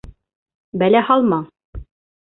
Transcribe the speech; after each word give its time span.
—Бәлә 0.85 1.05
һалма! 1.13 1.41